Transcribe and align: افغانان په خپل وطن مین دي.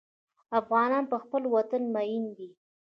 افغانان 0.59 1.03
په 1.11 1.17
خپل 1.23 1.43
وطن 1.55 1.83
مین 1.95 2.23
دي. 2.37 2.49